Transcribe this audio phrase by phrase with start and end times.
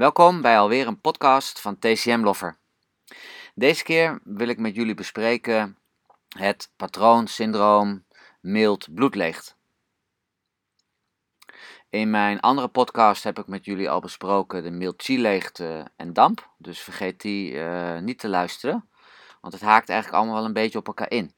[0.00, 2.58] Welkom bij alweer een podcast van TCM Loffer.
[3.54, 5.78] Deze keer wil ik met jullie bespreken
[6.28, 8.04] het patroonsyndroom
[8.40, 9.56] mild bloedleegt.
[11.90, 15.08] In mijn andere podcast heb ik met jullie al besproken de mild
[15.96, 18.88] en damp, dus vergeet die uh, niet te luisteren,
[19.40, 21.34] want het haakt eigenlijk allemaal wel een beetje op elkaar in.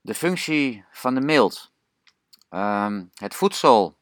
[0.00, 1.70] De functie van de mild.
[2.50, 4.00] Um, het voedsel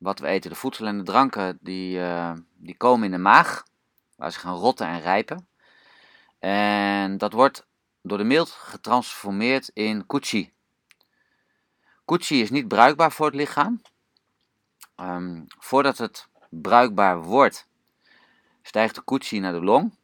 [0.00, 3.64] wat we eten, de voedsel en de dranken, die, uh, die komen in de maag,
[4.16, 5.48] waar ze gaan rotten en rijpen.
[6.38, 7.66] En dat wordt
[8.02, 10.52] door de mild getransformeerd in kuchi.
[12.04, 13.82] Kuchi is niet bruikbaar voor het lichaam.
[14.96, 17.68] Um, voordat het bruikbaar wordt,
[18.62, 19.94] stijgt de kuchi naar de long.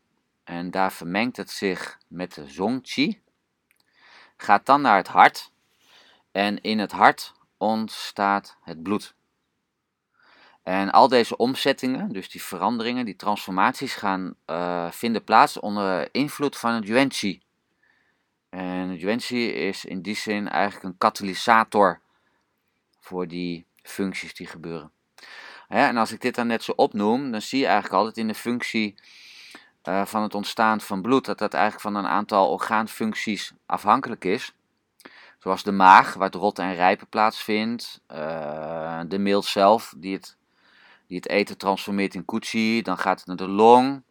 [0.44, 3.22] En daar vermengt het zich met de zongchi.
[4.36, 5.50] Gaat dan naar het hart.
[6.32, 9.14] En in het hart ontstaat het bloed.
[10.66, 16.56] En al deze omzettingen, dus die veranderingen, die transformaties, gaan uh, vinden plaats onder invloed
[16.56, 17.42] van het yuan-chi.
[18.48, 22.00] En het is in die zin eigenlijk een katalysator
[23.00, 24.90] voor die functies die gebeuren.
[25.68, 28.28] Ja, en als ik dit dan net zo opnoem, dan zie je eigenlijk altijd in
[28.28, 28.94] de functie
[29.88, 34.54] uh, van het ontstaan van bloed dat dat eigenlijk van een aantal orgaanfuncties afhankelijk is.
[35.38, 38.00] Zoals de maag, waar het rotten en rijpen plaatsvindt.
[38.12, 40.36] Uh, de mild zelf, die het
[41.06, 42.82] die het eten transformeert in kuchi.
[42.82, 44.02] Dan gaat het naar de long.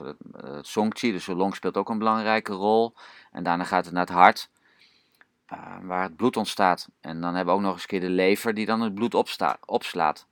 [0.00, 2.94] Uh, het songchi, dus de long speelt ook een belangrijke rol.
[3.30, 4.50] En daarna gaat het naar het hart,
[5.52, 6.88] uh, waar het bloed ontstaat.
[7.00, 9.14] En dan hebben we ook nog eens keer de lever die dan het bloed
[9.66, 10.26] opslaat.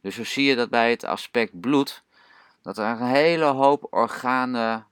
[0.00, 2.02] Dus zo zie je dat bij het aspect bloed,
[2.62, 4.86] dat er een hele hoop organen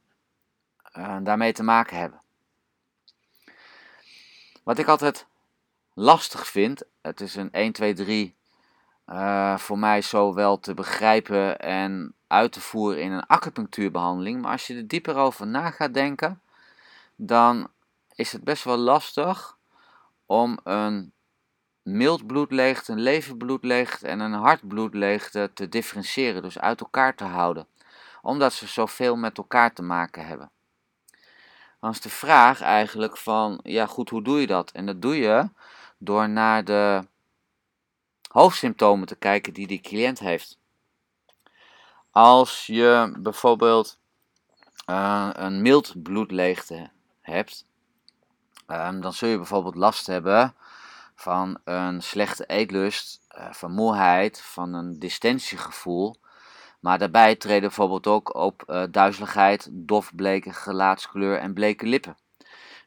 [0.97, 2.21] uh, daarmee te maken hebben.
[4.65, 5.27] Wat ik altijd
[5.95, 8.35] lastig vind, het is een 1, 2, 3
[9.13, 14.43] uh, voor mij zo wel te begrijpen en uit te voeren in een acupunctuurbehandeling.
[14.43, 16.41] Maar als je er dieper over na gaat denken,
[17.17, 17.69] dan
[18.15, 19.57] is het best wel lastig
[20.27, 21.13] om een
[21.83, 27.67] mild bloedleegte, een leverbloedleegte en een hartbloedleegte te differentiëren, dus uit elkaar te houden,
[28.23, 30.51] omdat ze zoveel met elkaar te maken hebben.
[31.81, 34.71] Dan is de vraag eigenlijk van, ja goed, hoe doe je dat?
[34.71, 35.49] En dat doe je
[35.99, 37.07] door naar de
[38.31, 40.59] hoofdsymptomen te kijken die die cliënt heeft.
[42.11, 43.99] Als je bijvoorbeeld
[44.91, 47.67] uh, een mild bloedleegte hebt,
[48.67, 50.55] um, dan zul je bijvoorbeeld last hebben
[51.15, 56.17] van een slechte eetlust, uh, van moeheid, van een distentiegevoel.
[56.81, 62.17] Maar daarbij treden bijvoorbeeld ook op uh, duizeligheid, dofbleke gelaatskleur en bleke lippen.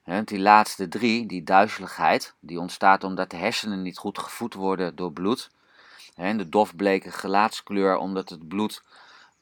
[0.03, 5.11] Die laatste drie, die duizeligheid, die ontstaat omdat de hersenen niet goed gevoed worden door
[5.11, 5.49] bloed.
[6.15, 8.83] En de dofbleke gelaatskleur, omdat het bloed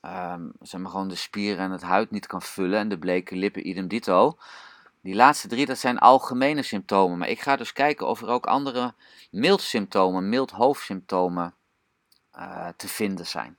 [0.01, 2.79] um, zeg maar gewoon de spieren en het huid niet kan vullen.
[2.79, 4.37] En de bleke lippen, idem dito.
[5.01, 7.17] Die laatste drie, dat zijn algemene symptomen.
[7.17, 8.93] Maar ik ga dus kijken of er ook andere
[9.31, 11.53] mild symptomen, mild hoofdsymptomen
[12.37, 13.57] uh, te vinden zijn.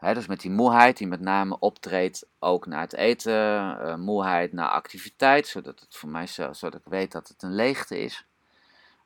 [0.00, 4.68] Dus met die moeheid die met name optreedt ook na het eten, uh, moeheid na
[4.70, 8.26] activiteit, zodat het voor mij zo, zodat ik weet dat het een leegte is.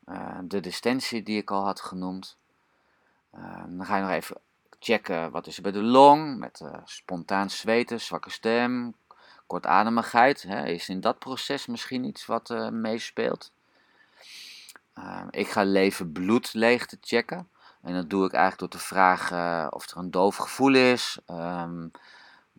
[0.08, 2.36] Uh, de distensie die ik al had genoemd.
[3.34, 4.36] Uh, dan ga je nog even
[4.78, 8.94] checken wat is er bij de long, met spontaan zweten, zwakke stem,
[9.46, 10.44] kortademigheid.
[10.64, 13.52] Is in dat proces misschien iets wat meespeelt?
[15.30, 17.48] ik ga leven bloedleegte checken.
[17.84, 21.18] En dat doe ik eigenlijk door te vragen of er een doof gevoel is.
[21.26, 21.90] Um,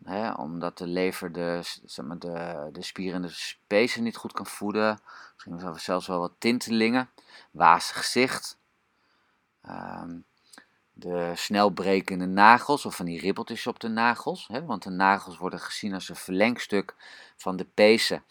[0.04, 4.34] hè, omdat de lever de, zeg maar, de, de spieren en de spezen niet goed
[4.34, 5.00] kan voeden.
[5.34, 7.10] Misschien zelfs wel wat tintelingen.
[7.52, 8.58] Wazig gezicht.
[9.70, 10.26] Um,
[10.94, 14.48] de snelbrekende nagels of van die ribbeltjes op de nagels.
[14.48, 16.96] Hè, want de nagels worden gezien als een verlengstuk
[17.38, 18.24] van de pezen.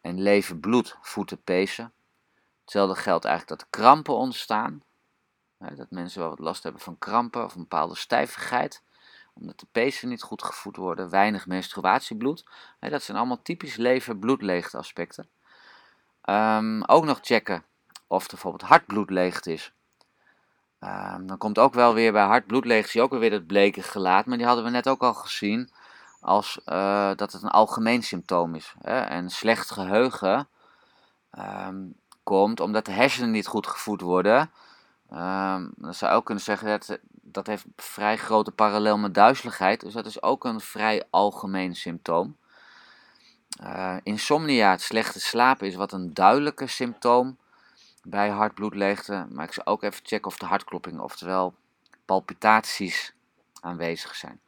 [0.00, 1.92] En leven bloed voedt de pezen.
[2.60, 4.82] Hetzelfde geldt eigenlijk dat krampen ontstaan
[5.58, 8.82] dat mensen wel wat last hebben van krampen of een bepaalde stijvigheid.
[9.34, 11.10] Omdat de pezen niet goed gevoed worden.
[11.10, 12.44] Weinig menstruatiebloed.
[12.80, 15.28] dat zijn allemaal typisch lever-bloedleegte aspecten.
[16.24, 17.64] Um, ook nog checken
[18.06, 19.72] of er bijvoorbeeld hartbloedleegte is.
[20.80, 24.26] Um, dan komt ook wel weer bij hartbloedleegte ook weer dat bleke gelaat.
[24.26, 25.70] Maar die hadden we net ook al gezien
[26.20, 28.74] als uh, dat het een algemeen symptoom is.
[28.80, 29.00] Hè?
[29.00, 30.48] En slecht geheugen
[31.38, 34.50] um, komt omdat de hersenen niet goed gevoed worden.
[35.12, 36.98] Um, dan zou je ook kunnen zeggen dat
[37.36, 39.80] dat heeft vrij grote parallel met duizeligheid.
[39.80, 42.36] Dus dat is ook een vrij algemeen symptoom.
[43.62, 47.38] Uh, insomnia, het slechte slapen, is wat een duidelijker symptoom
[48.02, 49.26] bij hartbloedleegte.
[49.30, 51.54] Maar ik zou ook even checken of de hartklopping, oftewel
[52.04, 53.12] palpitaties,
[53.60, 54.40] aanwezig zijn.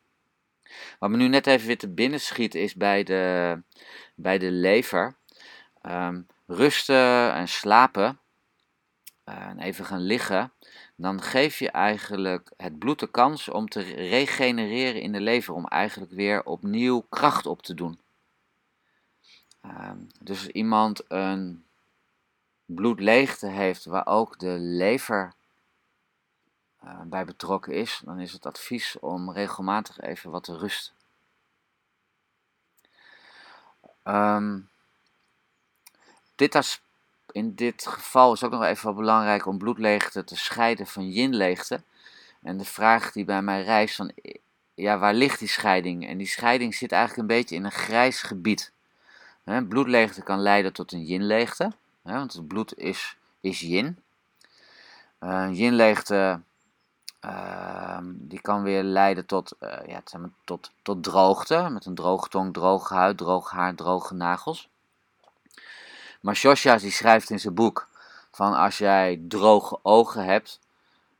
[0.98, 3.62] Wat me nu net even weer te binnen schiet is bij de,
[4.14, 5.16] bij de lever.
[5.82, 8.18] Ehm, rusten en slapen
[9.30, 10.52] en even gaan liggen,
[10.96, 15.66] dan geef je eigenlijk het bloed de kans om te regenereren in de lever, om
[15.66, 17.98] eigenlijk weer opnieuw kracht op te doen.
[19.60, 21.64] Ehm, dus als iemand een
[22.64, 25.32] bloedleegte heeft waar ook de lever
[26.84, 30.94] uh, bij betrokken is, dan is het advies om regelmatig even wat te rusten.
[34.04, 34.68] Um,
[36.34, 36.54] dit
[37.32, 41.82] in dit geval is ook nog even belangrijk om bloedleegte te scheiden van yinleegte.
[42.42, 44.12] En de vraag die bij mij reist van,
[44.74, 46.08] ja, waar ligt die scheiding?
[46.08, 48.72] En die scheiding zit eigenlijk een beetje in een grijs gebied.
[49.68, 51.72] bloedleegte kan leiden tot een yinleegte,
[52.02, 53.98] want het bloed is, is yin.
[55.20, 56.40] Uh, yinleegte
[57.24, 60.02] uh, die kan weer leiden tot, uh, ja,
[60.44, 64.68] tot, tot droogte, met een droge tong, droge huid, droog haar, droge nagels.
[66.20, 67.88] Maar Shosha die schrijft in zijn boek
[68.30, 70.60] van als jij droge ogen hebt,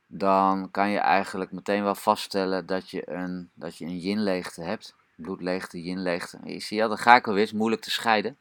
[0.07, 4.93] dan kan je eigenlijk meteen wel vaststellen dat je een, dat je een yin-leegte hebt.
[5.15, 6.39] Bloedleegte, yin-leegte.
[6.43, 8.37] Je ziet, ja, dat ga ik alweer, is moeilijk te scheiden.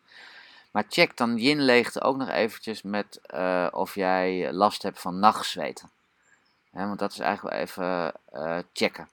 [0.70, 5.90] Maar check dan yin-leegte ook nog eventjes met uh, of jij last hebt van nachtzweten.
[6.70, 9.08] want dat is eigenlijk wel even uh, checken.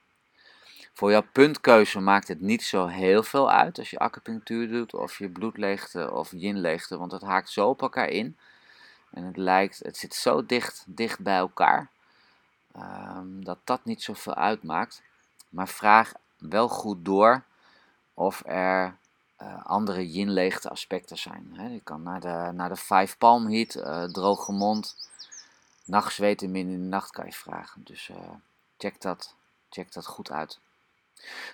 [0.95, 5.17] Voor jouw puntkeuze maakt het niet zo heel veel uit als je acupunctuur doet of
[5.17, 8.37] je bloedleegte of yinleegte, want het haakt zo op elkaar in.
[9.11, 11.89] En het lijkt, het zit zo dicht, dicht bij elkaar,
[12.77, 15.01] um, dat dat niet zoveel uitmaakt.
[15.49, 17.43] Maar vraag wel goed door
[18.13, 18.97] of er
[19.41, 21.71] uh, andere yinleegte aspecten zijn.
[21.71, 25.09] Je kan naar de, naar de five palm heat, uh, droge mond,
[25.85, 27.83] nachtzweten min in de nacht kan je vragen.
[27.83, 28.17] Dus uh,
[28.77, 29.35] check, dat,
[29.69, 30.59] check dat goed uit.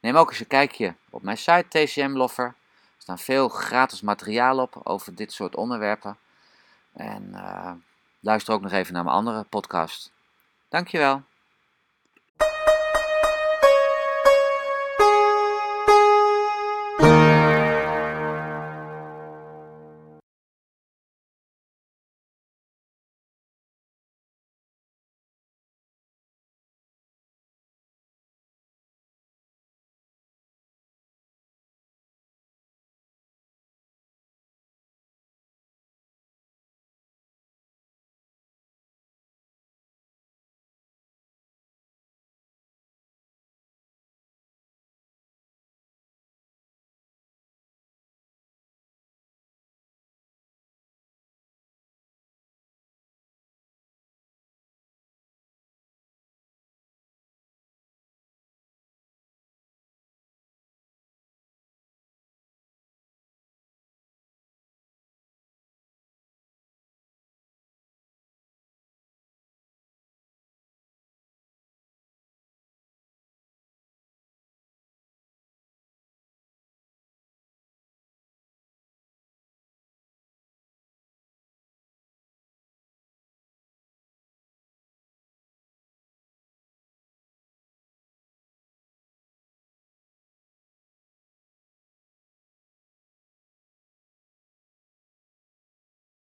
[0.00, 2.44] Neem ook eens een kijkje op mijn site TCMlover.
[2.44, 2.54] Er
[2.98, 6.18] staan veel gratis materiaal op over dit soort onderwerpen.
[6.92, 7.72] En uh,
[8.20, 10.12] luister ook nog even naar mijn andere podcast.
[10.68, 11.22] Dankjewel.